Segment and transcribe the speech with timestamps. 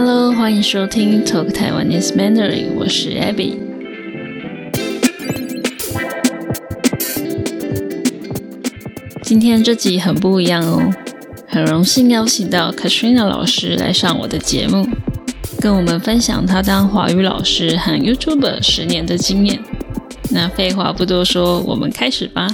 [0.00, 3.58] Hello，欢迎收听 Talk Taiwanese Mandarin，我是 Abby。
[9.24, 10.94] 今天这集很不一样哦，
[11.48, 14.86] 很荣幸邀请到 Katrina 老师来上我的节目，
[15.60, 19.60] 跟我们分享她当华语老师和 YouTuber 十年的经验。
[20.30, 22.46] 那废话不多说，我们开始吧。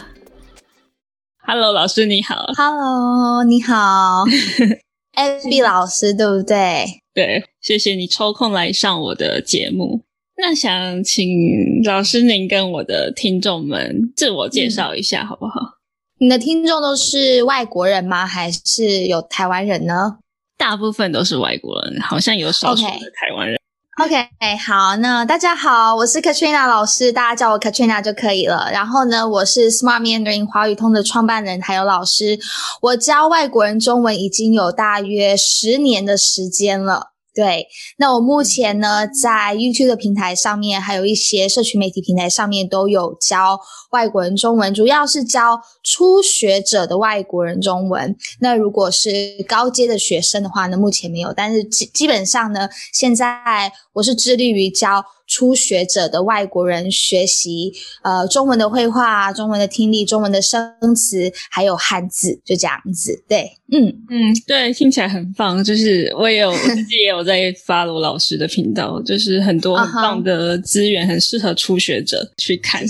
[1.47, 2.47] Hello，老师你好。
[2.57, 4.25] Hello，你好，
[5.15, 7.04] Abby 老师，对不对？
[7.15, 10.03] 对，谢谢你抽空来上我的节目。
[10.37, 15.79] 那想请老师您跟我的听众们自我介绍一下，好不好？
[16.19, 18.27] 你的听众都是外国人吗？
[18.27, 20.19] 还是有台湾人呢
[20.57, 23.61] 大部分都是外国人，好像有少数的台湾人。
[23.97, 24.27] ？OK，
[24.67, 28.69] 好，那大家好，我是 Katrina 老师，大家叫我 Katrina 就可以了。
[28.73, 32.37] 然后呢，我是 Smart Mandarin 华语通的创办人，还有老师。
[32.83, 37.14] 我教外国人中文已经有大约十年的时间了。
[37.35, 43.59] 对，那我目前呢，在 YouTube 的平台上面，还有一些社群媒体平台上面都有教
[43.91, 48.17] 外国人中文，主要是教初学者的外国人中文。
[48.39, 63.25] 那如果是高阶的学生的话呢，目前没有，但是基基本上呢，现在我是致力于教初学者的外国人学习呃中文的绘画、中文的听力、中文的生词，还有汉字，就这样子。
[63.29, 63.93] 对，嗯。
[64.11, 65.65] 嗯，对，听起来很棒。
[65.65, 72.85] 就是我也有我自己也有在 follow 老师的频道，就是很多很棒的资源，很适合初学者去看。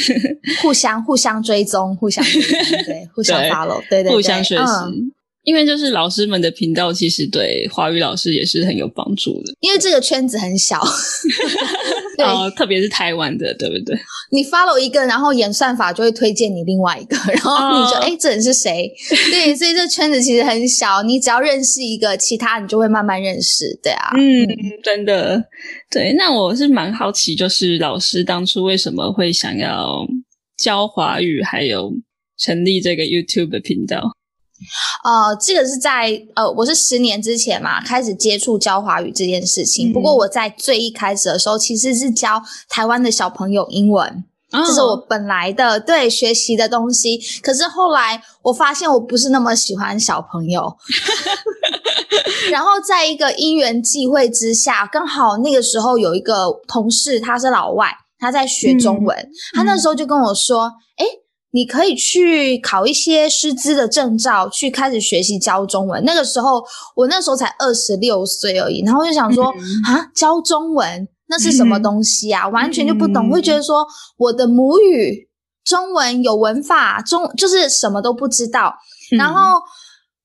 [0.60, 4.62] 互相互相追踪，互相对，互相对 follow，对对对，互相学习。
[4.62, 5.12] 嗯
[5.46, 9.54] 因为就是老师们的频道，其实对华语老师也是很有帮助的。
[9.60, 10.82] 因为这个圈子很小，
[12.18, 13.96] 对、呃，特别是台湾的，对不对？
[14.32, 18.92] 你 follow 一个，然后演算法就会推荐你另外一个，然后你就哦哎、诶这人是谁？
[19.30, 24.44] 对，所以这圈子其实很小，你只要认识一个，其他你就会慢慢认识，对啊，嗯，
[24.82, 25.40] 真的，
[25.88, 26.12] 对。
[26.18, 30.04] 那我是蛮好奇，就是老师当初为什么会想要
[30.58, 31.92] 教华语，还有
[32.36, 34.15] 成立这个 YouTube 的频道？
[35.04, 39.90] 呃，这个是在呃，我是十年之前嘛开始接触教华语这件事情。
[39.90, 47.18] 嗯不过我在最一开始的时候，其实是教台湾的小朋友英文，这是我哦本来的对学习的东西。
[47.42, 50.76] 可是后来我发现我不是那么喜欢小朋友，
[52.50, 61.04] 然后在一个因缘际会之下，刚好那个时候有一个同事，他是老外，他在学中文，他那时候就跟我说：“诶，
[61.56, 66.62] 你可以去考一些师资的证照，去开始学习教中文。”那个时候
[66.94, 72.46] 我那时候才二十六岁而已，然后就想说嗯啊，教中文那是什么东西啊？
[72.48, 73.86] 完全就不懂，嗯会觉得说
[74.18, 75.30] 我的母语
[75.64, 78.74] 中文有文法，中就是什么都不知道。
[79.12, 79.62] 嗯然后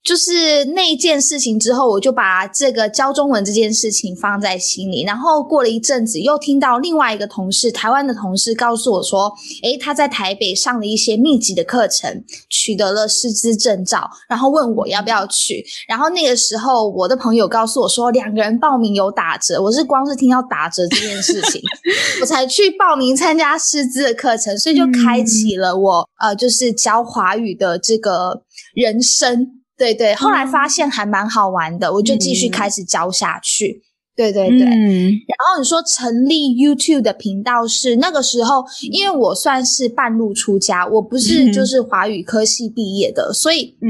[0.04, 5.04] 就是那一件事情之后，我就把这个教中文这件事情放在心里。
[5.04, 9.32] 然后过了一阵子，又听到另外一个同事，台湾的同事告诉我说
[9.62, 15.64] ：“诶，他在台北上了一些密集的课程，取得了师资证照，然后问我要不要去。
[15.88, 19.62] 然后那个时候，我的朋友告诉我说，两个人报名有打折。
[19.62, 21.62] 我是光是听到打折这件事情，
[22.22, 28.42] 我才去报名参加师资的课程，所以就开启了我、呃，就是教华语的这个
[28.74, 29.61] 人生。
[29.82, 33.82] 对对，后来发现还蛮好玩的，我就继续开始教下去。
[34.16, 35.10] 对对对，嗯。
[35.10, 41.52] 然后你说成立 YouTube 的频道是那个时候，因为我算是半路出家，我不是嗯。
[41.52, 43.90] 就是华语科系毕业的，所以嗯。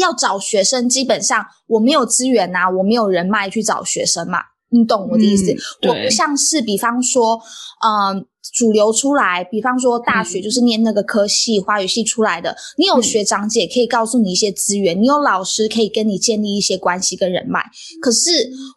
[0.00, 4.38] 要找学生，基本上我没有资源呐、我没有人脉去找学生嘛，
[4.70, 5.52] 你懂我的意思？
[5.52, 7.40] 嗯我不像是比方说，
[7.84, 17.62] 嗯、主流出来，比方说大嗯学就是念那个科系、华语系出来的，你有学长姐可以告诉你一些资源，你有老师可以跟你建立一些关系跟人脉，
[18.02, 18.30] 可是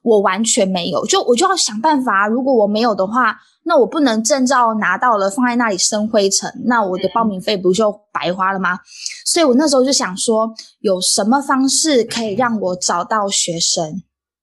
[0.03, 3.37] 我完全没有，就我就要想办法啊，如果我没有的话。
[3.63, 8.79] 那我不能证照拿到了放在那里生灰尘，那我的报名费不就白花了吗？
[9.23, 14.01] 所以我那时候就想说，有什么方式可以让我找到学生？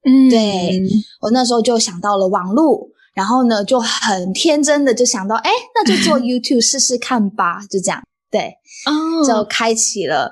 [0.08, 0.30] 嗯。
[0.30, 0.82] 对
[1.20, 8.54] 我那时候就想到了网络，然后呢就很天真的就想到，哎，那就做 YouTube 试试看吧，就这样，对，
[8.86, 10.30] 哦，就开启了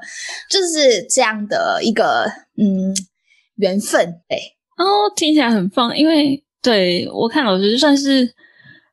[0.50, 2.94] 就是这样的一个嗯
[3.56, 4.38] 缘分，对，
[4.78, 8.32] 哦，听起来很棒，因为对我看老师就算是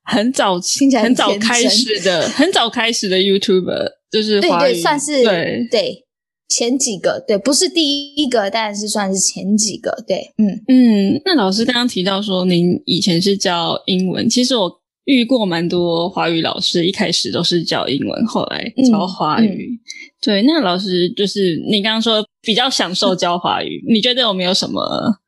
[0.04, 5.68] 很早听起来很很早开始的，很早开始的 YouTuber，就是对对，算是对。
[5.70, 6.06] 对
[6.50, 10.64] 前几个，对，不是第一个，但是算是前几个，对，嗯。
[10.68, 14.72] 嗯，那老师刚刚提到说您以前是教英文，其实我
[15.06, 19.80] 遇过蛮多华语老师，一开始都是教英文，后来教华语。
[20.22, 24.82] 对，那老师就是你刚刚说比较享受教华语，你觉得有没有什么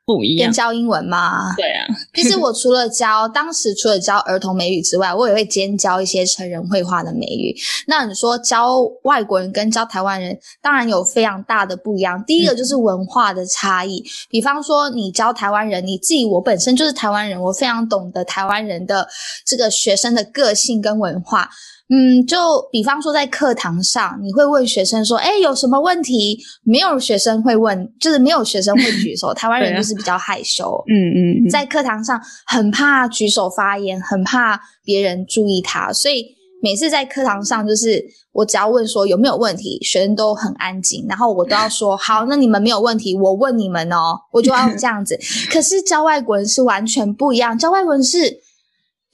[0.06, 0.54] 不一样？
[0.54, 1.56] 教英文吗？
[1.58, 7.56] 对啊，其实我除了教当时除了教儿童美语之外，我也会兼教一些成人绘画的美语。
[7.88, 12.24] 那你说教外国人跟教台湾人，当然有非常大的不一样。
[12.24, 19.08] 第一个就是文化的差异，比方说你教台湾人，你自己我本身就是台湾人，我非常懂得台湾人的
[19.44, 21.50] 这个学生的个性跟文化。
[21.88, 22.38] 嗯，就
[22.72, 29.32] 比方说在课堂上，你会问学生说：“哎，有什么问题？”没有学生会问，就是没有学生会举手。
[29.38, 36.26] 台湾人就是比较害羞，嗯嗯，在课堂上很怕举手发言，很怕别人注意他，所以
[36.64, 45.20] 每次在课堂上，就是我只要问说有没有问题，学生都很安静，然后我都要说好，那你们没有问题，我问你们哦，我就要这样子。
[45.52, 48.44] 可是教外国人是完全不一样，教外国人是。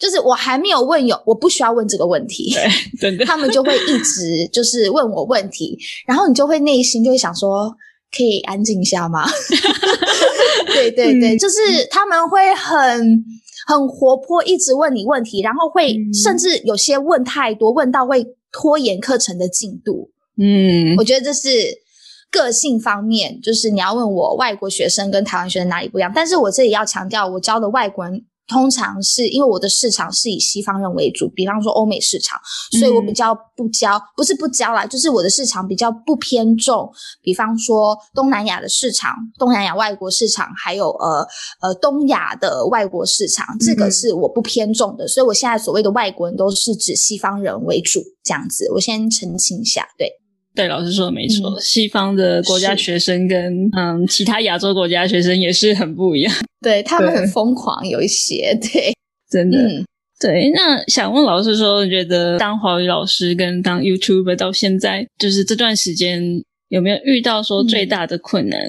[0.02, 2.68] 就是我还没有问有，我不需要问这个问题，对，
[3.00, 5.78] 真的，他们就会一直就是问我问题，
[6.08, 7.72] 然后你就会内心就会想说，
[8.12, 9.30] 可以安静一下吗？
[10.74, 13.24] 对 对对，就是他们会很
[13.68, 20.10] 很活泼，一直问你问题，然后会甚至有些问太多，问到会拖延课程的进度。
[20.40, 21.50] 嗯，我觉得这是
[22.32, 28.26] 个性方面，就是你要问我外国学生跟台湾学生哪里不一样，但是我这里要强调，我教的外国人。
[28.52, 32.38] 通常是因为我的市场是以西方人为主，比方说欧美市场，
[32.78, 41.26] 所以我比较不教，不是不教啦，就是我的市场比较不偏重，比方说东南亚的市场、东南亚外国市场，还有呃
[41.62, 45.08] 呃东亚的外国市场，这个是我不偏重的。
[45.08, 50.21] 所以我现在所谓的外国人都是指西方人为主，这样子，我先澄清一下，对。
[50.54, 58.94] 对，老师说的没错，西方的国家学生跟嗯其他亚洲国家学生也是很不一样， 对他们很疯狂，有一些 对，
[59.30, 59.58] 真的。
[60.20, 60.52] 对。
[60.54, 68.60] 那想问老师说，觉得当华语老师跟当 YouTuber 到现在，就是这段时间有没有遇到说最大的困难？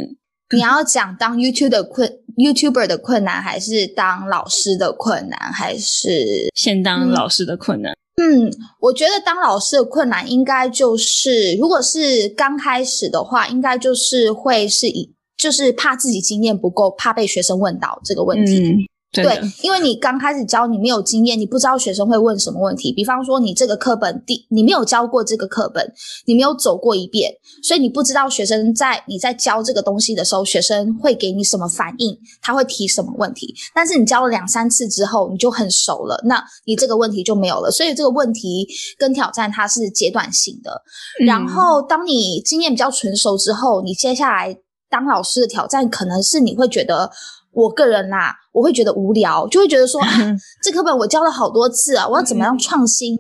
[0.55, 7.93] 你要讲当 YouTube 的困 YouTuber 的困难，还是当老师的困难，还是先当老师的困难？
[8.17, 18.87] 嗯，我觉得当老师的困难应该就是，如果是刚开始的话，应该就是会是以，就是怕自己经验不够，怕被学生问到这个问题。
[19.13, 22.91] 对，因为你刚开始教，你没有经验，你不知道学生会问什么问题。
[22.95, 25.93] 比方说，你这个课本第你没有教过这个课本，
[26.25, 27.31] 你没有走过一遍，
[27.63, 33.55] 所以你不知道学生在你在教这个东西的时候，学生会给你什么反应，他会提什么问题。
[33.75, 37.71] 但是你教了两三次之后，你就很熟了，那你这个问题就没有了。
[37.71, 38.67] 所以这个问题
[38.97, 40.83] 跟挑战它是阶段性的。
[41.27, 44.57] 然后当你经验比较纯熟之后，你接下来
[44.89, 47.11] 当老师的挑战可能是你会觉得。
[47.53, 50.01] 我个人啦，我会觉得无聊，就会觉得说，
[50.65, 53.17] 这课本我教了好多次啊， 我要怎么样创新？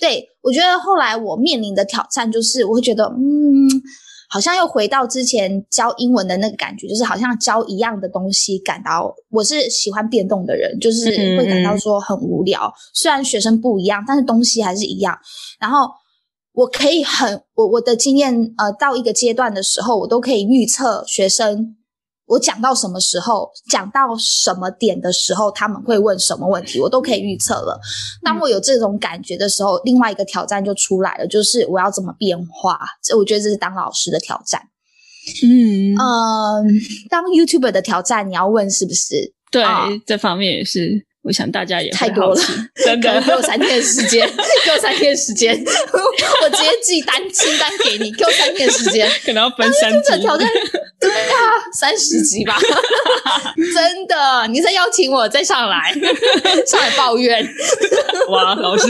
[0.00, 3.68] 对我觉得后来我面临的挑战就是，我会觉得，嗯，
[4.30, 12.72] 好像又回到之前教英文的那个感觉，就是好像教一样的东西，感到我是喜欢变动的人，就是会感到说很无聊。
[12.94, 15.18] 虽然学生不一样，但是东西还是一样。
[15.58, 15.88] 然后
[16.52, 21.74] 我可以很我我的经验，呃，到一个阶段的时候，我都可以预测学生。
[22.28, 27.80] 我讲到什么时候，讲到什么点的时候，他们会问什么问题，我都可以预测了。
[28.22, 32.78] 当我有这种感觉的时候，另外一个挑战就出来了，就是我要怎么变化。
[33.02, 34.60] 这我觉得这是当老师的挑战。
[35.42, 36.80] 嗯嗯，
[37.10, 39.32] 当 YouTuber 的挑战，你要问是不是？
[39.50, 39.64] 对，
[40.06, 41.06] 这方面也是。
[41.28, 42.40] 我想大家也太多了，
[42.82, 43.20] 真的。
[43.20, 44.26] 给我三天时间，
[44.64, 45.54] 给我三天时间，
[46.42, 50.48] 我直接寄单清单给你，给我三天时间， 可能要分三集挑战，
[50.98, 51.36] 对啊，
[51.74, 52.58] 三十集吧，
[53.74, 55.92] 真的，你再邀请我再上来，
[56.66, 57.46] 上来抱怨，
[58.30, 58.86] 哇，老师。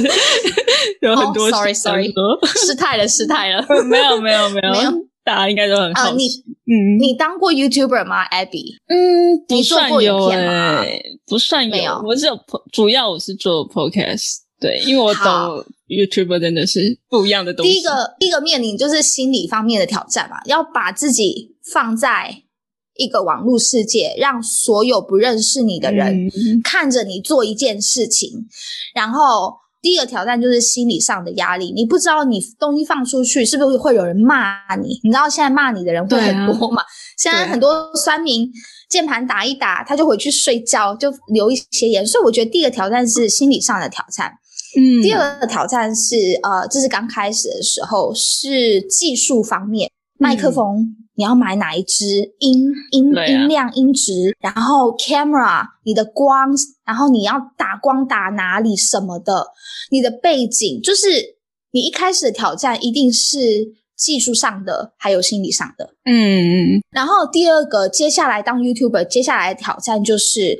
[1.01, 2.15] 有很多，sorry sorry，
[2.55, 4.93] 失态了失态了，没有没有没有没有。
[5.25, 8.77] 大家应该都很好奇，嗯，你当过 YouTuber 吗，Abby？
[8.89, 10.85] 嗯，你做过影片吗？
[11.27, 12.39] 不算有，我是有，
[12.71, 17.73] 主要我是做 Podcast，对，因为我懂 YouTuber 真的是不一样的东西。
[17.73, 22.43] 第一个，第一个面临就是心理方面的挑战嘛，要把自己放在
[22.97, 26.31] 一个网络世界，让所有不认识你的人
[26.63, 28.47] 看着你做一件事情，
[28.95, 29.55] 然后。
[29.81, 35.01] 第一个挑战就是心理上的压力，你不知道你东西放出去是不是会有人骂你？
[35.05, 36.83] 你知道现在骂你的人会很多嘛？
[37.17, 38.51] 现在很多酸民
[38.89, 42.07] 键盘打一打，他就回去睡觉，就留一些言。
[42.07, 44.33] 所以我觉得第一个挑战是心理上的挑战。
[44.77, 50.97] 嗯，第二个挑战是呃，这是刚开始的时候是技术方面，麦克风。
[51.19, 56.51] 你要买哪一支音音音量音质，然后 camera 你的光，
[56.87, 59.49] 然后你要打光打哪里什么的，
[59.91, 61.09] 你的背景就是
[61.73, 63.39] 你一开始的挑战一定是
[63.97, 65.91] 技术上的，还有心理上的。
[66.05, 70.57] 嗯，然后第二个，接下来当 YouTuber，接下来的挑战就是，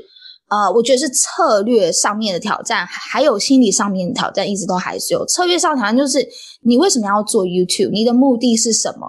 [0.51, 5.25] 呃，我觉得是策略上面的挑战，还有心理上面的挑战，一直都还是有。
[5.25, 6.19] 策略上挑战就是
[6.63, 7.93] 你为什么要做 YouTube？
[7.93, 9.07] 你的目的是什么？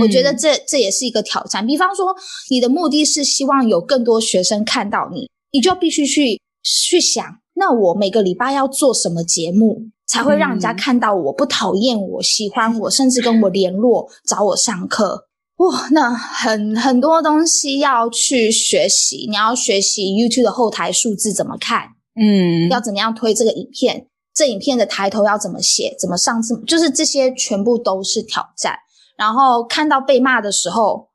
[0.00, 1.66] 我觉得嗯这这也是一个挑战。
[1.66, 2.14] 比方说，
[2.50, 7.24] 你的目的是希望有更多学生看到你，你就必须去去想，
[7.54, 15.26] 那我每个礼拜要做什么节目，才会让人家嗯看到我，不讨厌我，喜欢我，甚至跟我联络，找我上课。
[15.56, 21.88] 哇，那很很多东西要去学习，你要学习 YouTube 的后台数字怎么看，
[22.20, 28.76] 嗯，要怎么样推这个影片，这影片的抬头要怎么写，怎么上字，就是这些全部都是挑战。
[29.16, 31.08] 然后看到被骂的时候，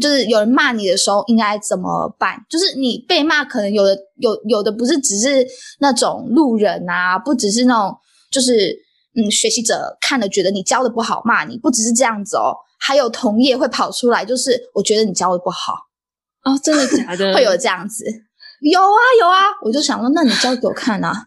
[0.00, 2.44] 就是有人骂你的时候，应该怎么办？
[2.50, 5.46] 就是你被骂，可能有的有有的不是只是
[5.78, 7.96] 那种路人啊，不只是那种
[8.30, 8.76] 就是
[9.16, 15.74] 嗯学习者看了觉得你教的不好骂你，不只是这样子哦，还有同业会跑出来，就是我觉得你教的不好，
[16.42, 17.32] 哦，真的假的？
[17.32, 18.04] 会有这样子。
[18.70, 21.26] 有啊有啊，我就想说，那你教给我看啊！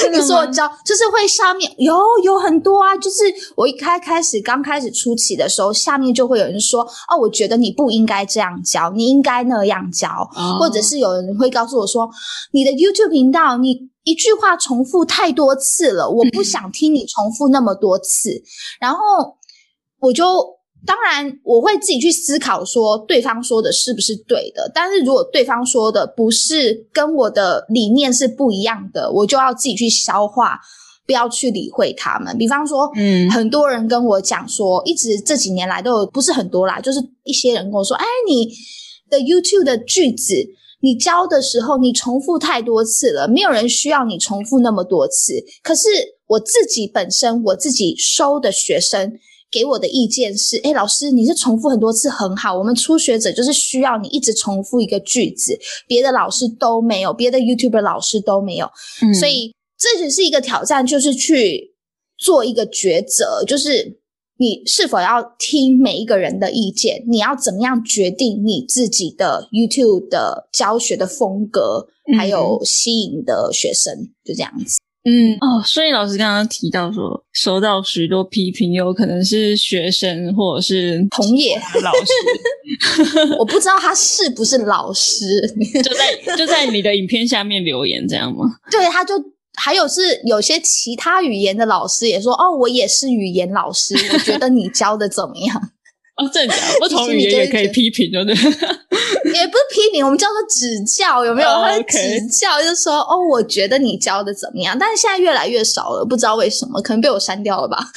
[0.00, 3.16] 真的你说我教，就是会下面有有很多啊，就是
[3.54, 10.56] 我一开开始刚开始初期的时候，下面就会有人说，哦，我觉得你不应该这样教，你应该那样教，哦。
[10.58, 12.08] 或者是有人会告诉我说，
[12.52, 18.42] 你的 YouTube 频道你一句话重复太多次了，我不想听你重复那么多次，
[18.80, 18.98] 然后
[20.00, 20.57] 我就。
[20.86, 24.70] 当然，我会自己去思考说对方说的是不是对的。
[24.72, 30.60] 但是如果对方说的不是跟我的理念是不一样的，我就要自己去消化，
[31.04, 32.38] 不要去理会他们。
[32.38, 38.48] 比方说，嗯很多人跟我讲说，一直这几年来都有，不是很多啦，就是一些人跟我说，哎，你
[39.10, 40.34] 的 YouTube 的句子，
[40.80, 45.34] 你教的时候你重复太多次了，没有人需要你重复那么多次。
[45.62, 45.88] 可是
[46.28, 49.18] 我自己本身，我自己收的学生。
[49.50, 52.56] 给我的意见是，哎，老师，你是重复很多次很好。
[52.56, 58.66] 我们初学者就是需要你一直重复一个句子，别的老师都没有，别的 YouTuber 老师都没有。
[59.02, 61.74] 嗯所以这只是一个挑战，就是去
[62.18, 64.00] 做一个抉择，就是
[64.38, 71.86] 你是否要听每一个人的意见，你要怎么样决定你自己的 YouTube 的教学的风格，
[72.16, 74.78] 还有吸引的学生，就这样子。
[75.08, 85.40] 嗯哦，所以老师刚刚提到说，收到许多批评，有可能是学生或者是同业老师， 我不知道他是不是老师，
[85.82, 88.44] 就在就在你的影片下面留言，这样吗？
[88.70, 89.14] 对，他就。
[89.60, 95.70] 还有是有些其他语言的老师也说，哦，我也是语言老师，我觉得你教的怎么样？
[96.18, 96.78] 哦，真的假的？
[96.80, 98.34] 不同语言也可以批评，对不对？
[99.32, 104.76] 也不是批评，我们叫做指教，有没有？OK 指教，就是说，哦，我觉得你教的怎么样？
[104.78, 107.78] 但是现在越来越少了，不知道为什么，可能被我删掉了吧？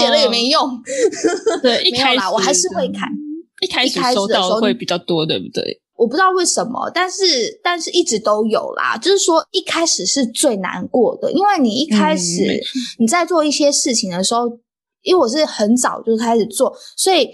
[0.00, 0.80] 写了也没用。
[1.62, 3.08] 对，一没有开始啦我还是会看。
[3.60, 5.80] 一开始收的时候到会比较多，对不对？
[5.96, 8.96] 我不知道为什么，但是但是一直都有啦。
[8.96, 12.60] 就是说，一开始是最难过的，因为你一开嗯始、没
[12.98, 14.48] 你在做一些事情的时候，
[15.02, 17.28] 因为我是很早就开始做，所以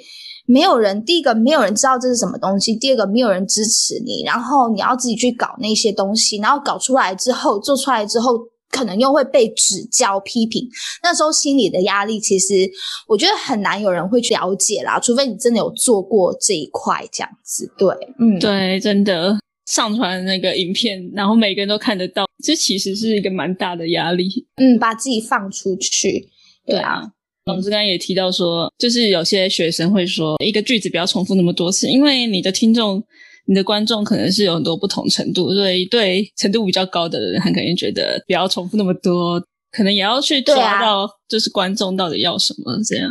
[0.46, 8.38] 没有人第一个没有人知道这是什么东西，第二个没有人支持你，然后你要自己去搞那些东西，然后搞出来之后，做出来之后。
[8.70, 10.68] 可能又会被指教批评，
[11.02, 12.70] 那时候心理的压力，其实
[13.08, 17.66] 我觉得很难有人会去了解啦，除非你真的有做过这一块这样子。
[17.78, 17.88] 对，
[18.20, 24.28] 嗯，对，真的上传那个影片，然后每个人都看得到，这其实是一个蛮大的压力。
[24.56, 26.28] 嗯，把自己放出去，
[26.66, 27.10] 对啊，
[27.48, 33.02] 老师刚刚也提到说，就是有些学生会说，一个句子不要重复那么多次，因为你的听众、
[33.46, 43.10] 你的观众可能是有很多不同程度，所以对程度比较高的人，他肯定觉得不要重复那么多，可能也要去抓到，就是观众到底要什么这样。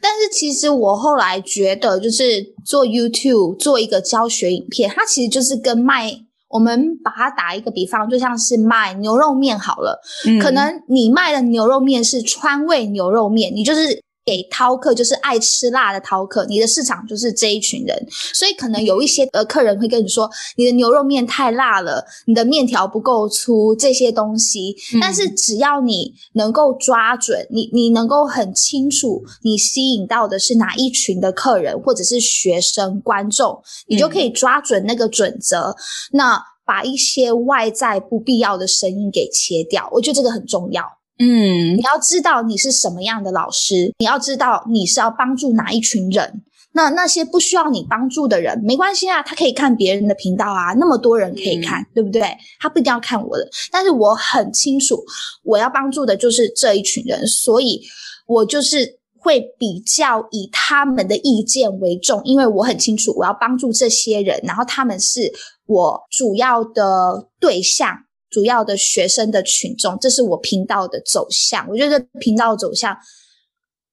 [0.00, 6.10] 但是其实我后来觉得，就是做 YouTube 做一个教学影片，它其实就是跟卖，
[6.54, 10.00] 我们把它打一个比方，就像是卖牛肉面好了。
[10.24, 24.74] 嗯可能你卖的牛肉面是川味牛肉面，你就是给饕客，就是爱吃辣的饕客，你的市场就是这一群人，所以可能有一些呃客人会跟你说，你的牛肉面太辣了，你的面条不够粗，这些东西。
[24.94, 35.76] 嗯但是只要你能够抓准，你你能够很清楚，你吸引到的是哪一群的客人，或者是学生观众，你就可以抓准那个准则。
[36.12, 40.82] 那把一些外在不必要的声音给切掉，我觉得这个很重要。
[41.18, 41.76] 嗯。
[41.76, 46.42] 你要知道你是什么样的老师，你要知道你是要帮助哪一群人，
[46.72, 52.22] 那那些不需要你帮助的人，没关系啊，他可以看别人的频道啊，那么多人可以看，对不对？
[52.58, 55.02] 他不一定要看我的，但是我很清楚，
[55.44, 57.80] 我要帮助的就是这一群人，所以
[58.26, 65.32] 我就是会比较以他们的意见为重，因为我很清楚我要帮助这些人，然后他们是
[65.66, 68.03] 我主要的对象，
[68.34, 71.68] 主要的学生的群众，这是我频道的走向。
[71.68, 72.96] 我觉得频道走向。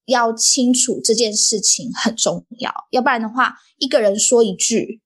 [0.07, 4.99] 要清楚这件事情很重要，要不然的话，一个人说一句，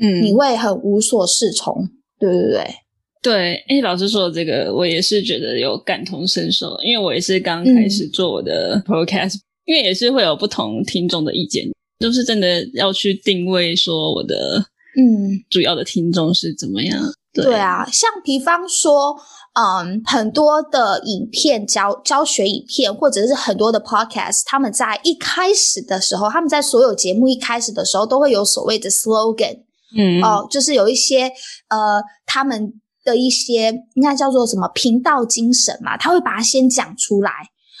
[0.00, 1.86] 嗯，你会很无所适从，
[2.18, 2.74] 对对对？
[3.20, 9.34] 对，哎，老师说的这个，我也是觉得有感同身受，因为我也是刚开始做我的 podcast，
[9.66, 14.64] 因为也是会有不同听众的意见，就是真的要去定位说我的，
[14.96, 17.02] 嗯，主要的听众是怎么样？
[17.42, 17.54] 对。
[17.56, 19.16] 啊，像比方说。
[19.58, 29.60] 嗯，很多的影片教教学影片，或者是很多的 podcast，他们在一开始的时候，他们在所有节目一开始的时候，都会有所谓的 slogan，
[29.96, 31.32] 嗯，哦，就是有一些
[31.70, 37.32] 呃，他们的一些应该叫做什么频道精神嘛，他会把它先讲出来，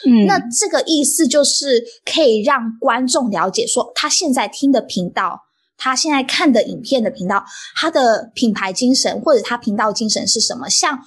[0.08, 5.38] 嗯，那这个意思就是可以让观众了解说，他现在听的频道，
[5.76, 10.98] 他现在看的影片的频道，他的品牌精神或者他频道精神是什么，像。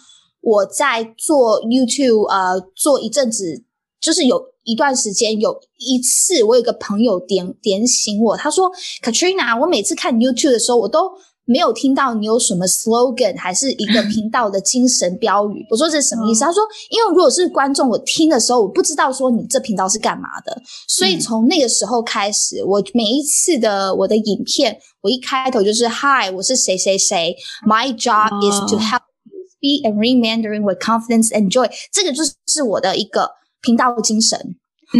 [0.41, 3.61] 我在做 YouTube，呃，做一阵子，
[3.99, 8.71] 就是有一段时间，有一次我有个朋友点点醒我，他说
[9.03, 11.11] ：“Katrina，我每次看 YouTube 的时候，我都
[11.49, 27.35] 没有听到你有什么 slogan，还是一个频道的精神标语。”我说：“这是什么意思？”他说：“因为如果是观众，我听的时候，我不知道说你这频道是干嘛的，所以从那个时候开始，我每一次的我的影片，我一开头就是 Hi，我是谁谁谁
[27.67, 29.01] ，My job is to help。”
[29.31, 33.29] you speak and read Mandarin with confidence and joy，这个就是我的一个
[33.61, 34.55] 频道精神。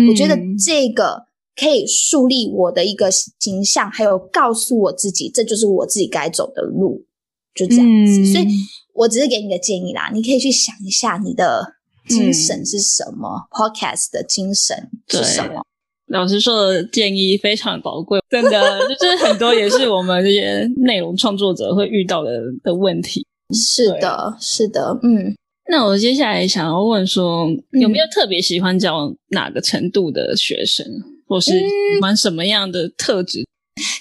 [0.09, 1.23] 我觉得这个
[1.59, 7.05] 可以树立我的一个形象，还有告诉我自己，这就是我自己该走的路，
[7.53, 8.25] 就这样子。
[8.31, 8.45] 所以
[8.93, 11.75] 我只是给你个建议啦，你可以去想一下你的
[12.07, 15.65] 精神是什么，Podcast 的精神是什么。
[16.07, 23.27] 老师说的建议非常宝贵，真的就是很多也是我们这些内容创作者会遇到的的问题。
[23.53, 25.36] 是的，是的，嗯。
[25.71, 27.47] 那我接下来想要问说，
[27.79, 30.84] 有没有特别喜欢教哪个程度的学生，
[31.29, 33.45] 或是喜欢什么样的特质？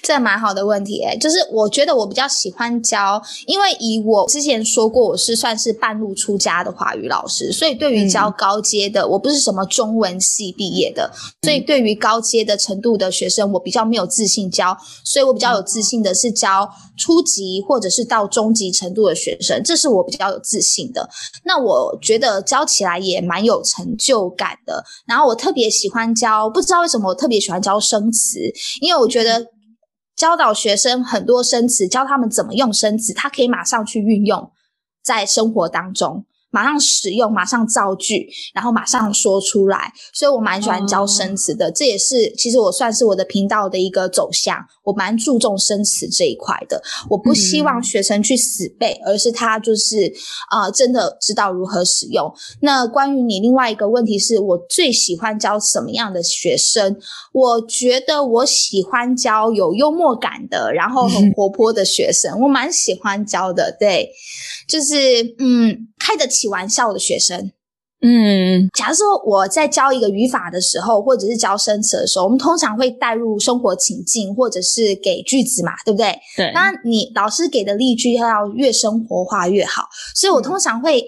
[0.01, 11.11] 这蛮好的问题诶，就是我觉得我比较喜欢教，因为以我之前说过，我是算是半路出家的华语老师，所以对于教高阶的，我不是什么中文系毕业的，
[11.43, 21.09] 所以对于高阶的程度的学生，我比较没有自信教，所以我比较有自信的是教初级或者是到中级程度的学生，这是我比较有自信的。
[21.43, 24.83] 那我觉得教起来也蛮有成就感的。
[25.05, 28.39] 然后我特别喜欢教，不知道为什么我特别喜欢教生词，
[28.81, 29.45] 因为我觉得。
[30.19, 34.51] 教导学生很多生词，教他们怎么用生词，他可以马上去运用
[35.01, 36.25] 在生活当中。
[36.51, 41.71] 马上使用，马上造句，然后马上说出来，所以我蛮喜欢教生词的。
[41.71, 46.81] 这也是其实我算是我的频道的一个走向，我蛮注重生词这一块的。
[47.09, 50.11] 我不希望学生去死背，而是他就是
[50.49, 52.33] 啊，真的知道如何使用。
[52.61, 56.97] 那关于你另外一个问题是我最喜欢教什么样的学生？
[57.31, 63.75] 我觉得我喜欢教有幽默感的，然后很 活泼的学生，我蛮喜欢教的。
[63.79, 64.11] 对。
[64.69, 64.95] 就是
[65.39, 67.51] 嗯，开得起玩笑的学生，
[68.01, 76.15] 嗯，假如说我在教一个语法的时候，或者是教生词的时候，我们通常会带入生活情境，或者是给句子嘛，对不对？
[76.37, 76.51] 对。
[76.53, 81.03] 那你老师给的例句要越生活化越好，所以我通常会。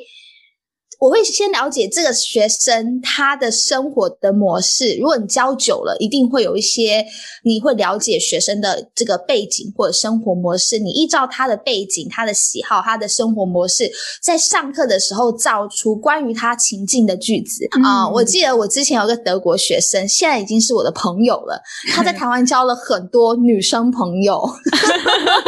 [1.02, 4.96] 我会先了解这个学生他的生活的模式。
[5.00, 7.04] 如果你教久了，一定会有一些
[7.44, 10.78] 你会了解学生的这个背景或者生活模式。
[10.78, 18.08] 你依照他的背景、他的喜好、他的生活模式，在上课的时候造出关于他情境的句子啊。
[18.08, 21.60] 我记得我之前有个德国学生，现在已经是我的朋友了。
[21.88, 25.42] 他在台湾交了很多女生朋友， 然后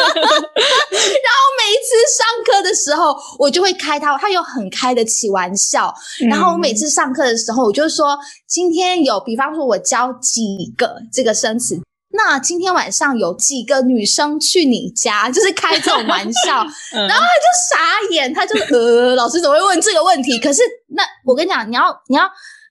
[1.60, 5.42] 每一次上课的时候，我就会开他，他有很开得起玩。
[5.43, 5.93] 玩笑，
[6.29, 10.41] 然后我每次上课的时候，我就说今天有，比方说我教几
[10.77, 11.77] 个这个生词，
[12.12, 16.63] 那今天晚上有几个女生去你家，就是开这种玩笑，
[16.95, 17.77] 然后他就傻
[18.12, 20.39] 眼，他就呃，老师怎么会问这个问题？
[20.39, 20.62] 可是
[20.95, 22.23] 那我跟你讲，你要你要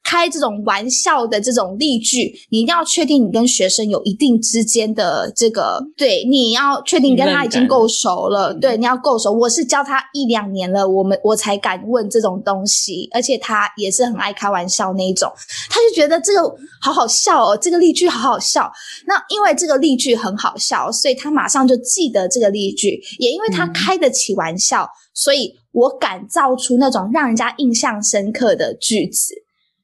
[0.04, 9.32] 开这种玩笑的这种例句，你一定要确定你跟学生有一定之间的这个，对，你要确定跟他已经够熟了，对，你要够熟。
[9.32, 15.32] 我是教他一两年了，我们我才敢问这种东西，而且他也是很爱开玩笑那一种，
[15.70, 18.70] 他就觉得这个好好笑哦，这个例句好好笑。
[19.06, 29.34] 那因为这个例句很好笑，所以他马上就记得这个例句，也因为他开得起玩笑，所以我敢造出那种让人家印象深刻的句子。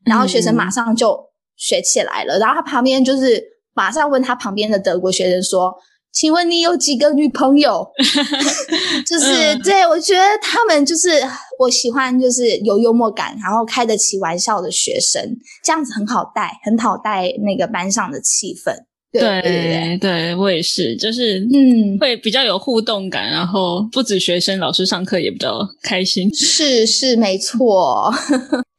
[0.09, 1.19] 然后学生马上就
[1.57, 3.43] 学起来了，然后他旁边就是
[3.75, 5.75] 马上问他旁边的德国学生说
[6.13, 7.87] ：“请问你有几个女朋友？”
[9.07, 11.11] 就 是对我觉得他们就是
[11.59, 15.23] 我喜欢，就是有幽默感，然后开得起玩笑的学生，
[15.65, 18.75] 这样子很好带，很好带那个班上的气氛。
[19.11, 26.33] 对对对，我也是，就是嗯，会比较有互动感，然后不止学生，老师上课也比较开心。
[26.35, 28.13] 是是，没错。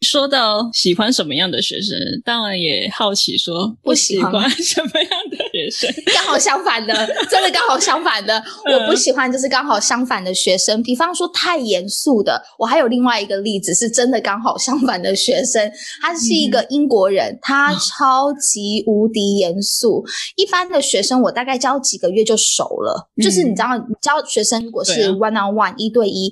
[0.02, 5.94] 说到喜欢什么样的学生，当然也好奇说不喜欢 什么样的学生。
[6.14, 6.94] 刚好相反的，
[7.30, 10.82] 真的刚好相反的，我不喜欢就是刚好相反的学生。
[10.82, 15.70] 比方说太严肃的，我还有另外一个例子，是真的刚好相反的学生。
[16.02, 20.06] 他是一个英国人，他超级无敌严肃。
[20.38, 26.32] 一般的学生我大概教几个月就熟了，就是你知道教学生如果是 one on one 一对一。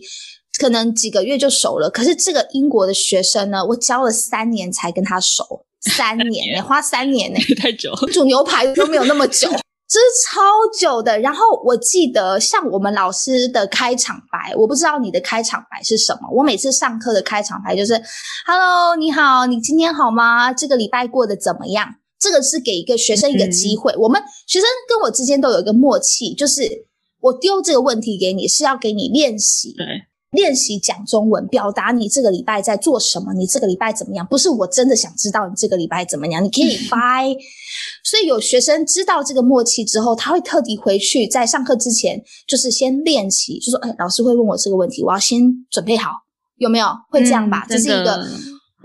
[0.59, 9.49] 可能几个月就熟了，可是这个英国的学生呢，我教了三年才跟他熟，三年，花三年呢， 太久，煮牛排都没有那么久，
[9.87, 10.41] 这是超
[10.79, 11.19] 久的。
[11.19, 16.29] 然后我记得像我们老师的开场白，我不知道你的开场白是什么。
[16.31, 17.93] 我每次上课的开场白就是
[18.45, 20.51] ，Hello，你好，你今天好吗？
[20.51, 21.95] 这个礼拜过得怎么样？
[22.19, 26.63] 这个是给一个学生一个机会，我们学生跟我之间都有一个默契，就是
[27.21, 29.75] 我丢这个问题给你，是要给你练习。
[30.31, 30.37] 对。
[30.41, 34.25] 练习讲中文，表达你这个礼拜在做什么，你这个礼拜怎么样？
[34.29, 37.35] 不是我真的想知道你这个礼拜怎么样，你可以 掰。
[38.03, 46.11] 所以有学生知道这个默契之后，他会特地回去在上课之前，就是先练习，就说：“哎，老师会问我这个问题，我要先准备好，
[46.57, 46.87] 有没有？
[47.09, 47.65] 会这样吧？
[47.69, 48.27] 这是一个。”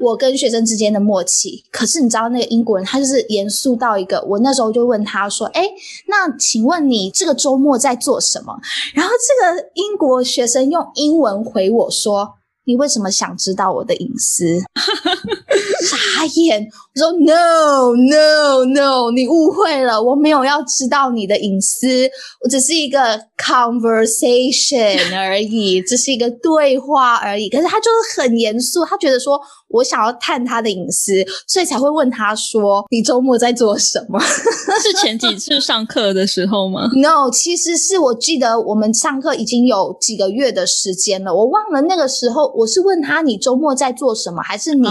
[0.03, 4.21] 我跟学生之间的默契，可是你知道那个英国人，他就是严肃到一个。
[4.29, 5.69] 我那时候就问他说：“哎，
[6.09, 8.55] 那请问你这个周末在做什么？”
[8.95, 12.35] 然后这个英国学生用英文回我说。
[12.65, 14.61] 你为什么想知道我的隐私？
[15.83, 16.65] 傻眼！
[16.95, 22.09] 我说 No No No，你误会了，我没有要知道你的隐私，
[22.45, 27.49] 我只是一个 conversation 而已，只是一个对话而已。
[27.49, 29.41] 可是他就是很严肃，他觉得说
[29.73, 31.13] 我想要探他的隐私，
[31.47, 34.19] 所以才会问他说你周末在做什么？
[34.21, 42.43] 是前几次上课的时候吗？No，其实是我记得我们上课已经有几个月的时间了，我忘了那个时候。
[42.55, 44.87] 我是问他你周末在做什么，还是你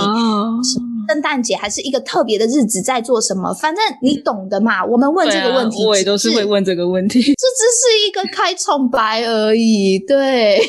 [1.08, 3.54] 圣诞节还是一个特别的日子在做什么？
[3.54, 4.84] 反正你懂的嘛。
[4.86, 7.22] 我们问这个问题，我也都是会问这个问题。
[7.22, 10.00] 这只是一个开场白而已。
[10.00, 10.60] 对，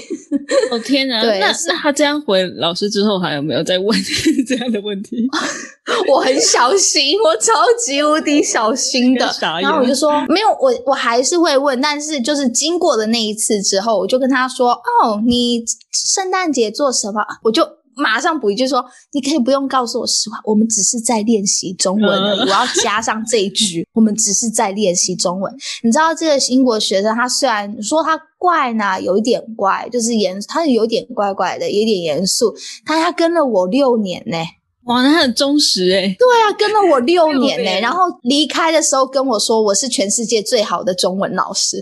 [0.71, 1.23] 哦天哪！
[1.39, 3.99] 那那他这样回老师之后，还有没有再问
[4.47, 5.29] 这样的问题？
[6.09, 7.53] 我很小心，我超
[7.85, 9.29] 级无敌小心的。
[9.61, 25.53] 然后我就说没有，我我还是会问，但是就是经过了那一次之后，我就跟他说：“哦，你圣诞节做什么？”我就马上补一句说：“你可以不用告诉我实话，我们只是在练习中文而已。”我要加上这一句：“我们只是在练习中文。”
[25.85, 32.55] 你知道这个英国学生，他虽然说他怪呢，有一点怪，就是严，他有点怪怪的，有点严肃。
[32.87, 34.37] 但他跟了我六年呢。
[34.85, 36.17] 哇，那很忠实哎！
[36.19, 41.81] 对啊，跟了我六年呢，然后离开的时候跟我说我是全世界最好的中文老师。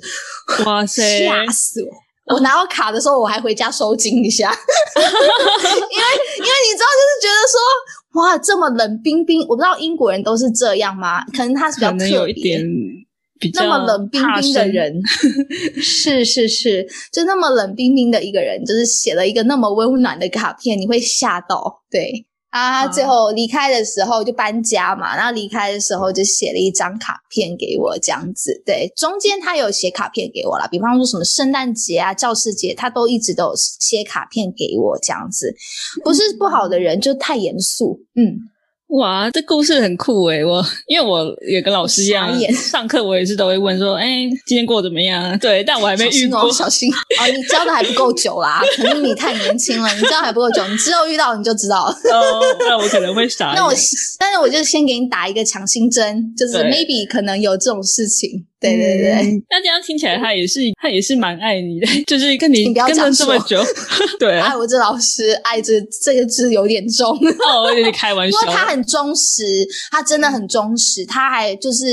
[0.66, 1.88] 哇塞， 吓死我！
[2.32, 4.50] 我拿到卡的时候我还回家收金一下，
[4.96, 11.24] 因为因为你知道，就是觉得说哇，这么冷冰冰，我不知道英国人都是这样吗？
[11.36, 12.58] 可能他是比较特别，
[13.54, 15.00] 那么冷冰冰的人，
[15.82, 22.26] 是是是，就那么冷冰冰的一个人，就是写了一个那么温暖的卡片，你会吓到，对。
[22.50, 28.62] 啊，最后离开的时候就搬家嘛，然后离开的时候就写了一张卡片给我，这样子。
[28.66, 35.54] 对，中间他有写卡片给我了，比方说什么圣诞节啊、教师节，他都一直都有写卡片给我，这样子。
[36.04, 38.50] 不是不好的人，就太严肃，嗯。
[38.90, 40.44] 哇，这故事很酷诶！
[40.44, 47.26] 我因为我也跟老师一样，上课我也是都会问说：“哎，今天过得怎么样？”对，但我还没遇过，小心哦！
[47.32, 51.92] 你教的还不够久啦，可能你太年轻了，你教还不够久，你之后遇到你就知道了。
[51.92, 53.52] 哦，那我可能会傻。
[53.56, 53.72] 那我，
[54.18, 58.46] 但是我就先给你打一个强心针，就是 maybe 可能有这种事情。
[58.60, 63.62] 对对对，那这样听起来，他也是他也是蛮爱你的， 就是跟你跟了这么久，
[64.20, 67.16] 对，爱我这老师，爱这这个字有点重。
[67.16, 71.86] 哦，有点开玩笑， 因为他很忠实，他真的很忠实，他还就是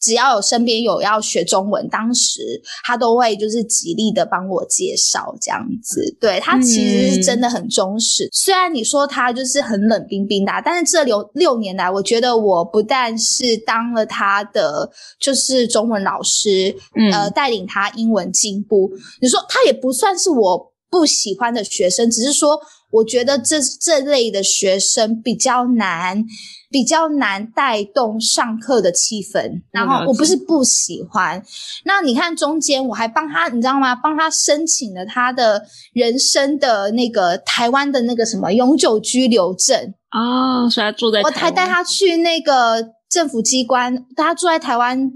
[0.00, 2.40] 只要有身边有要学中文，当时
[2.84, 8.28] 他都会就是极力的帮我介绍这样子，对他其实是真的很忠实。
[8.32, 15.98] 虽然你说他就是很冷冰冰的，但是这六六年来，我觉得我不但是当了他的就是中文。
[15.98, 16.74] 老师，
[17.12, 18.88] 呃，带领他英文进步。
[19.20, 22.58] 你说他也不算是我不喜欢的学生，只是说
[22.90, 26.24] 我觉得这这类的学生比较难，
[26.70, 29.62] 比较难带动上课的气氛。
[29.70, 31.42] 然后我不是不喜欢，
[31.84, 33.94] 那你看中间我还帮他，你知道吗？
[33.94, 42.97] 帮他申请了他的人生的那个台湾的那个什么永久居留证哦，所以他住在我还带他去那个。
[43.08, 45.10] 政府机关，他住在台湾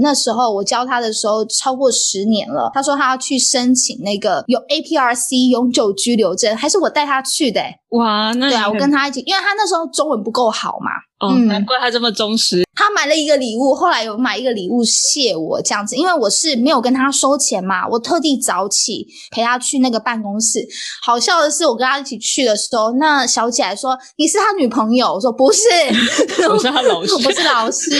[0.00, 2.70] 那时候，我教他的时候超过十年了。
[2.72, 7.60] 他说他要去申请那个有 APRC 永久居留证，还是我带他去的。
[7.90, 10.90] 哇，那对啊，我跟他一起，因为他那时候中文不够好嘛。
[11.22, 12.64] 哦，难怪他这么忠实。
[12.74, 20.66] 他买了一个礼物，后来有买一个礼物谢我这样子，因为我是没有跟他收钱嘛，我特地早起陪他去那个办公室。
[21.02, 25.62] 好笑的是，我跟他一起去的时候，那小姐还说你是他女朋友，我说不是，
[26.48, 27.90] 我是他老师， 我是老师。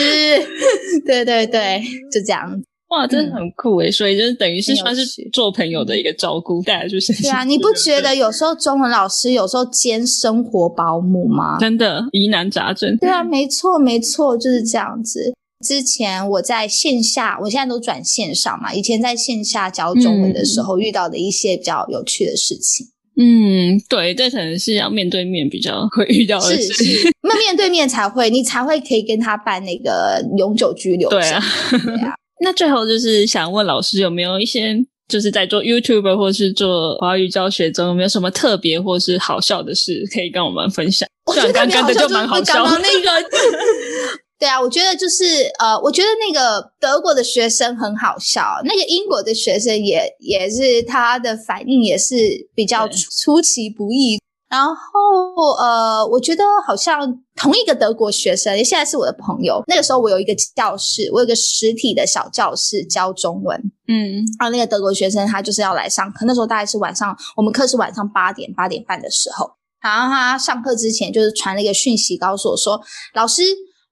[1.05, 1.81] 对对对，
[2.11, 2.61] 就这样。
[2.93, 3.89] 哇，真的很酷诶！
[3.89, 11.57] 所以就是等于是算是做朋友的一个照顾，带就是对啊， 你不觉得有时候中文老师有时候兼生活保姆吗？
[11.59, 12.95] 真的疑难杂症。
[12.97, 15.33] 对啊，没错没错，就是这样子。
[15.65, 18.73] 之前我在线下，我现在都转线上嘛。
[18.73, 22.87] 以前在线下教中文的时候，遇到的一些比较有趣的事情。
[23.15, 31.09] 嗯，对，这可能是要面对面比较会遇到的事情， 那面对面才会，你才会可以跟他办那个永久居留。
[31.09, 32.13] 对啊，对啊。
[32.43, 34.75] 那最后就是想问老师，有没有一些
[35.07, 41.07] 就是在做 YouTube 或是做华语教学中，有没有什么特别或是好笑的事可以跟我们分享？
[41.25, 42.63] 我觉得刚刚的就蛮好笑。
[42.65, 43.27] 那个，
[44.37, 52.15] 对啊，我觉得就是呃，我觉得那个德国的学生很好笑，那个英国的学生也也是他的反应也是
[52.53, 54.19] 比较出其不意。
[54.53, 59.63] 然后呃，我觉得好像同一个德国学生，现在是我的朋友。
[59.65, 63.59] 那个时候我有一个教室，我有个实体的小教室教中文。
[63.87, 69.49] 嗯，然后那个德国学生他就是要来上课，那时候大概是晚上，我们课是晚上八点八点半的时候。
[69.81, 72.79] 然后他上课之前就是传了一个讯息告诉我说
[73.15, 73.41] ：“老师，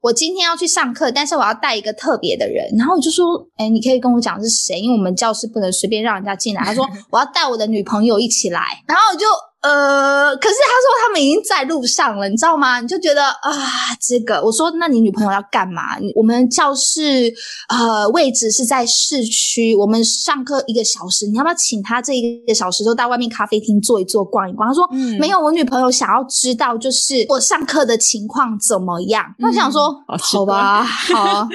[0.02, 3.26] 我今天要去上课，但是我要带一个特别的人。”然后我就说
[3.58, 4.80] ：“哎，你可以跟我讲是谁？
[4.80, 9.26] 因为我们教室不能随便让人家进来。”他说：“我要带我的女朋友一起来。”然后我就。
[9.62, 12.82] 呃，可是他说他们已经在路上了，你知道吗？
[12.82, 13.52] 你就觉得啊，
[14.00, 15.98] 这个我说，那你女朋友要干嘛？
[16.16, 17.32] 我们教室
[17.70, 24.68] 呃位置是在市区，我们上课一个小时，你要不要请她这一个小时就到外面咖啡厅坐一坐、逛一逛？
[24.68, 24.88] 他说
[25.20, 29.24] 没有，我女朋友想要知道就是我上课的情况怎么样。
[29.38, 31.48] 他想说好吧，好，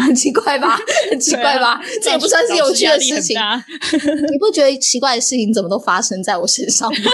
[0.00, 0.78] 很奇怪吧？
[1.10, 1.80] 很奇怪吧？
[2.02, 3.36] 这也不算是有趣的事情。
[4.30, 7.10] 你不觉得奇怪的事情怎么都发生在我身上吗？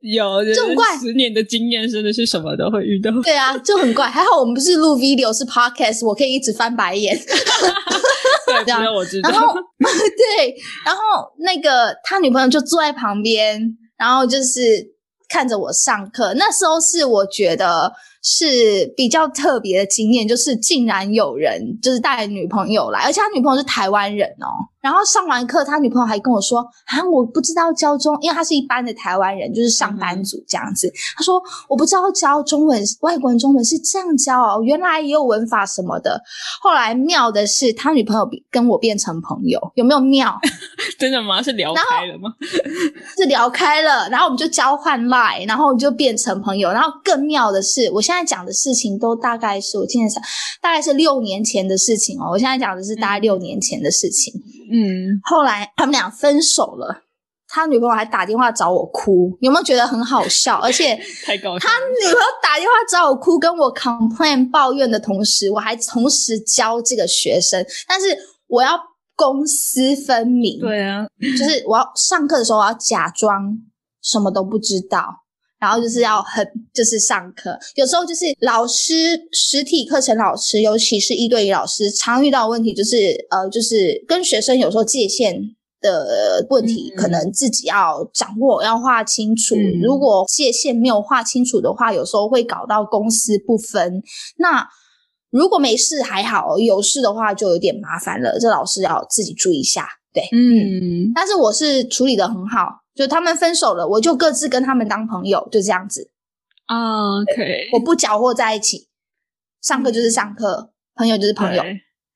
[0.00, 3.10] 有就很怪，十年的经验真的是什么都会遇到。
[3.22, 4.08] 对啊，就很怪。
[4.08, 7.16] 还好我们不是录 video，是 podcast，我可以一直翻白眼。
[8.46, 9.30] 对， 这样我知道。
[9.30, 11.00] 然后 对，然后
[11.38, 13.60] 那个他女朋友就坐在旁边，
[13.96, 14.60] 然后就是
[15.28, 16.34] 看着我上课。
[16.34, 17.92] 那时候是我觉得。
[18.22, 24.70] 是比较特别的经验，就是竟然有人就是带女朋友来，而且他女朋友是台湾人哦。
[24.80, 36.20] 然后上完课，他女朋友还跟我说：“啊，我不知道教中，因为他是一般的台湾人，就是上班族这样子。”他说：“我不知道教中文，外国人中文是这样教哦，原来也有文法什么的。”
[36.60, 40.36] 后来妙的是，他女朋友跟我变成朋友，有没有妙？
[40.98, 41.40] 真的吗？
[41.40, 42.34] 是聊开了吗？
[43.16, 46.72] 是聊开了，然后我们就交换 line，然后就变成朋友。
[46.72, 50.20] 然后更妙的是，我现在讲的事情都大概是我今天想，
[50.60, 52.30] 大概是六年前的事情哦。
[52.32, 54.34] 我现在讲的是大概六年前的事情。
[54.72, 57.02] 嗯，后来他们俩分手了，
[57.46, 60.56] 他女朋友还打电话找我哭，有没有觉得很好笑？
[60.64, 68.16] 而且太搞笑，他女朋友打电话找我哭，跟我 complain 抱怨的同时，我还同时教这个学生，但是
[68.48, 68.80] 我要
[69.14, 70.58] 公私分明。
[70.58, 73.58] 对啊，就是我要上课的时候，我要假装
[74.02, 75.21] 什么都不知道。
[75.62, 76.44] 然后就是要很，
[76.74, 78.94] 就是上课，有时候就是老师
[79.30, 85.40] 实体课程老师，尤其是一对一老师，常遇到问题就是，呃，就是跟学生有时候界限
[85.80, 89.54] 的问题，可能自己要掌握，要画清楚。
[89.80, 94.02] 如果界限没有画清楚的话，有时候会搞到公私不分。
[94.38, 94.66] 那
[95.30, 99.86] 如果没事还好，有事的话就有点麻烦了，这老师要自己注意一下。
[100.12, 106.10] 对，嗯，但是我是处理的很好，就他们分手了，我就各自跟他们当朋友，就这样子，
[106.66, 108.88] 啊，OK，我不搅和在一起，
[109.62, 111.62] 上课就是上课，朋友就是朋友，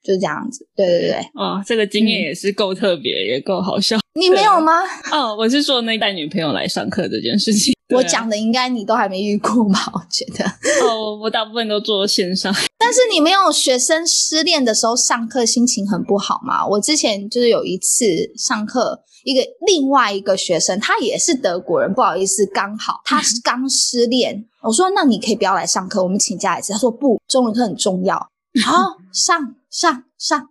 [0.02, 0.68] 就是这样子。
[0.76, 3.98] 对对对对，哦，这个经验嗯也是够特别，也够好笑。
[4.14, 4.72] 你没有吗？
[5.12, 7.72] 哦，我是说那带女朋友来上课这件事情。
[7.72, 9.78] 啊我讲的应该你都还没遇过吧？
[9.94, 10.44] 我觉得。
[10.84, 12.52] 哦，我大部分都做线上。
[12.86, 16.64] 但是你没有学生失恋的时候上课心情很不好吗？
[16.64, 18.06] 我之前就是有一次
[18.38, 24.46] 上课，一个另外一个学生，他也是德国人，不好意思，刚好他是刚失恋。
[24.62, 26.72] 我说那你可以不要来上课，我们请假一次。
[26.72, 28.16] 他说不，中文课很重要。
[28.64, 28.78] 好，
[29.12, 30.48] 上上上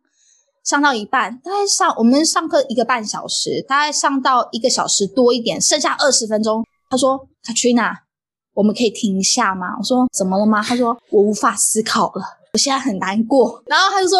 [0.61, 6.65] 上到一半，大概上我们上课一个半小时，大概上到一个小时多一点，剩下二十分钟。
[6.89, 7.93] 他说：“Katrina，
[8.55, 14.17] 我们可以停一下吗？”我说：“怎么了吗？”他说：“我无法思考了，我现在很难过。”然后他就说：“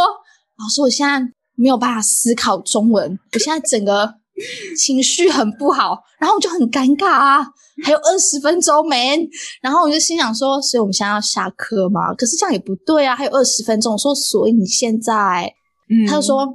[0.60, 1.20] 老师，我现在
[1.56, 4.14] 没有办法思考中文，我现在整个
[4.78, 7.46] 情绪很不好。”然后我就很尴尬啊，
[7.84, 9.28] 还有二十分钟没。
[9.62, 12.14] 然后我就心想说：“所以我们现在要下课吗？
[12.14, 15.54] 可是这样也不对啊，还有二十分钟。”我说：“所以你现在？”
[15.88, 16.48] 嗯他就说：“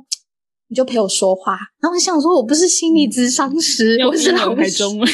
[0.71, 5.09] 你就陪我说话。”然后我就想说：“我不是心理咨商师，用我是英文还老师。”中文。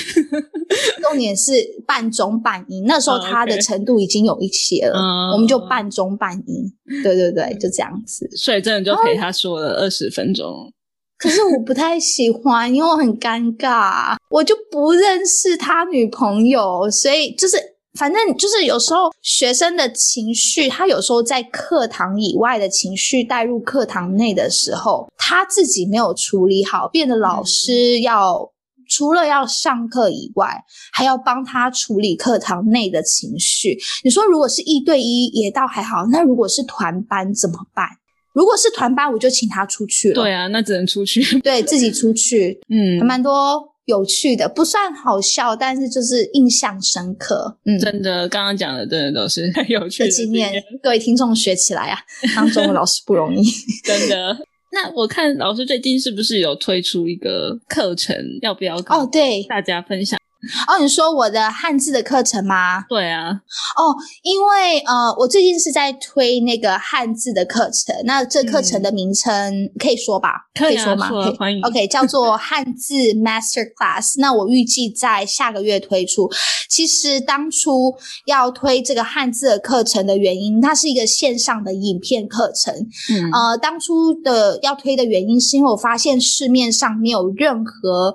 [1.03, 1.53] 重点是
[1.87, 6.71] 半中半音，那时候哦他的程度已经有一些了，嗯我们就半中半音。
[7.03, 8.29] 对对对，就这样子。
[8.37, 10.73] 所以真的就陪他说了二十分钟。
[11.19, 17.57] 可是我不太喜欢，因为我很尴尬，我就不认识他女朋友，所以就是
[17.97, 28.53] 反正就是有时候学生的情绪，他有时候在课堂以外的情绪带入课堂内的时候，他自己没有处理好，变得老师要。
[28.89, 33.77] 除了要上课以外，还要帮他处理课堂内的情绪。
[34.05, 37.85] 你说，如果是一对一也倒还好，那如果是团班怎么办？
[38.33, 40.15] 如果是团班，我就请他出去了。
[40.15, 41.41] 对啊，那只能出去。
[41.41, 47.57] 对自己出去，嗯还，蛮多有趣的，不算好笑，但是就是印象深刻。
[47.65, 51.99] 嗯，真的，刚刚讲的真的都是很 有趣的的经验，各位听众学起来啊，
[52.35, 53.43] 当中文老师不容易。
[53.83, 54.37] 真的。
[54.73, 58.15] 那我看老师最近是不是有推出一个课程？
[58.43, 60.21] 要不要跟哦，对，大家分享？
[60.69, 62.85] 哦，你说我的汉字的课程吗？
[62.89, 63.31] 对啊，
[63.77, 70.49] 哦，因为呃，我最近是在推那个汉字的课程，那这课程的名称可以说吧？
[70.55, 71.09] 可以啊说吗？
[71.39, 74.15] 欢迎 OK，叫做 汉字 Master Class。
[74.19, 76.31] 那我预计在下个月推出。
[76.69, 77.95] 其实当初
[78.27, 82.75] 要推这个汉字的课程的原因，它是一个线上的影片课程。
[83.11, 88.15] 嗯呃，当初的要推的原因，是因为我发现市面上没有任何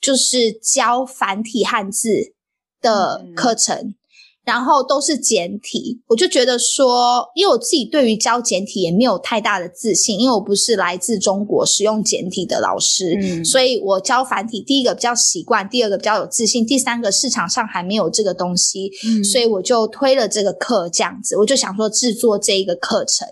[0.00, 2.34] 就是教繁体汉字
[2.80, 3.94] 的嗯课程。
[4.42, 23.28] 然后都是简体，我就觉得说，因为我自己对于教简体也没有太大的自信，因为我不是来自中国使用简体的老师，嗯所以我教繁体，第一个比较习惯，第二个比较有自信，第三个市场上还没有这个东西，嗯所以我就推了这个课，这样子，我就想说制作这一个课程，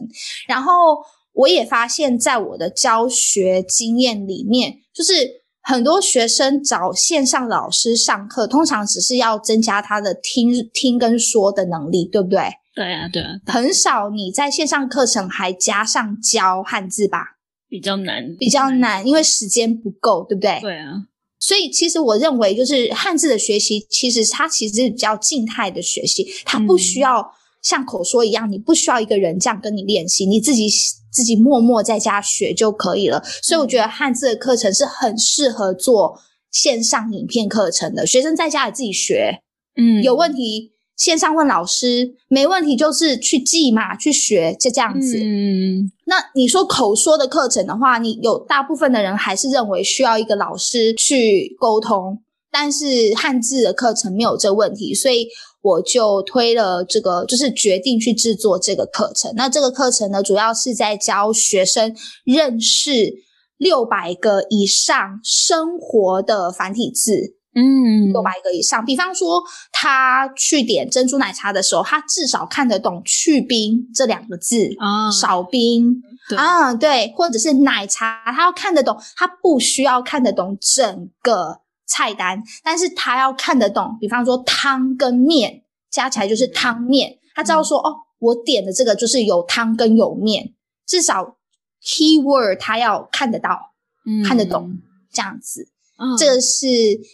[0.47, 0.99] 然后
[1.33, 5.13] 我也发现，在我的教学经验里面，就是
[5.63, 12.41] 很多学生找线上老师上课，通常只是要增加他的听听跟说的能力，对不对？
[12.75, 18.71] 对啊，对啊，很少你在线上课程还加上教汉字吧，比较难，比较。
[18.71, 20.59] 难，因为时间不够，对不对？
[20.61, 21.05] 对啊，
[21.41, 30.69] 所以其实我认为，就是汉字的学习，其实它其实是比较静态的学习，它不需要像口说一样，你不需要一个人这样跟你练习，你自己
[31.13, 33.23] 自己默默在家学就可以了。
[33.43, 39.43] 所以我觉得汉字的课程是很适合做线上影片课程的，学生在家里自己学，
[39.77, 45.19] 嗯，有问题线上问老师，没问题就是去记嘛，去学，就这样子。
[45.19, 55.29] 嗯，那你说口说的课程的话，你有大部分的人还是认为需要一个老师去沟通，但是汉字的课程没有这问题，所以
[55.69, 59.33] 我就推了这个，就是决定去制作这个课程。
[59.37, 63.13] 那这个课程呢，主要是在教学生认识
[63.57, 68.85] 六百个以上生活的繁体字，嗯，六百个以上。
[68.85, 76.03] 比方说，他去点珍珠奶茶的时候，他至少看得懂“去冰”这两个字，啊，少冰。
[76.29, 90.53] 对啊，对，或者是奶茶，他要看得懂，他不需要看得懂整个菜单，但是他要看得懂，比方说汤跟面加起来就是汤面，他知道说、哦，我点的这个就是有汤跟有面，
[90.87, 91.37] 至少
[91.83, 93.73] keyword 他要看得到，
[94.07, 94.75] 嗯看得懂
[95.13, 95.69] 这样子。
[96.17, 96.67] 这个是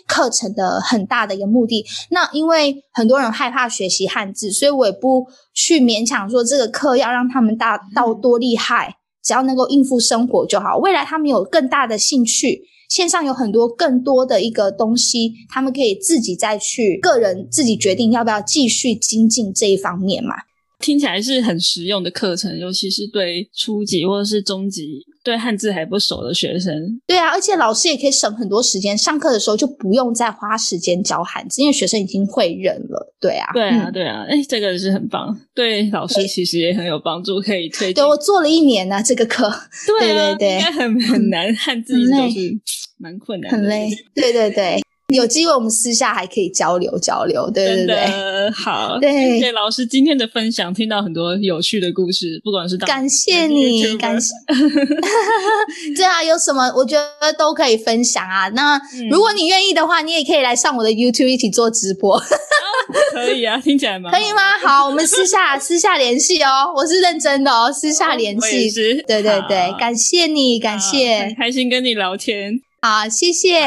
[0.07, 1.87] 课程的很大的一个目的。
[2.11, 10.77] 那因为很多人害怕学习汉字，所以我也不去勉强说这个课要让他们大到多厉害，只要能够应付生活就好。
[10.77, 12.63] 未来他们有更大的兴趣，
[12.95, 20.37] 线上有很多更多的一个东西，他们可以自己再去个人自己决定要不要继续精进这一方面嘛。
[20.79, 27.01] 听起来是很实用的课程，尤其是对初级或者是中级对汉字还不熟的学生。
[27.07, 33.15] 对啊，而且老师也可以省很多时间，上课的时候就不用再花时间教汉字，因为学生已经会认了。
[33.19, 37.93] 对啊，对啊，对啊，哎，这个是很棒，对老师其实也很有帮助，可以推。
[37.95, 39.51] 对我做了一年呢，这个课。
[39.87, 42.61] 对对对，应该很 很难，汉字都是
[42.99, 43.91] 蛮困难，很累。
[44.15, 44.84] 对对对。
[45.15, 54.33] 有机会我们私下还可以交流交流，对对对，好，对，谢老师今天的分享，听到很多有趣的故事，不管是感谢你，感谢，
[55.97, 58.49] 对啊，有什么我觉得都可以分享啊。
[58.51, 62.21] 那如果你愿意的话，你也可以来上我的 YouTube 一起做直播，
[63.13, 64.11] 可以啊，听起来吗？
[64.11, 64.59] 可以吗？
[64.63, 68.71] 好，我们私下 私下联系哦，我是认真的哦，私下联系，
[69.07, 72.61] 对对对，感谢你，感谢，开心跟你聊天。
[72.85, 73.61] 好，谢谢，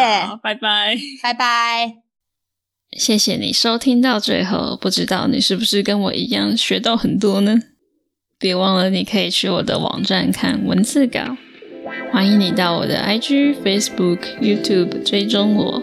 [0.44, 1.96] 拜拜，拜拜，
[2.96, 4.78] 谢谢你收听到最后。
[4.80, 7.56] 不知道你是不是跟我一样学到很多呢？
[8.38, 11.36] 别忘了，你可以去我的网站看文字稿。
[12.12, 15.82] 欢迎你到我的 IG、Facebook、YouTube 追踪我。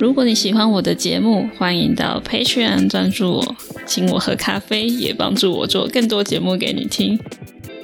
[0.00, 3.56] 如果你喜欢我的节目，欢迎到 Patreon 赞助我，
[3.86, 7.16] 请我喝咖啡，也帮助我做更多节目给你听。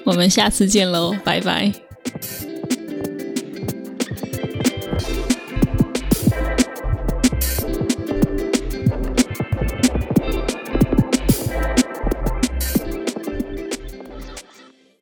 [0.02, 1.72] 我们下次见喽，拜拜。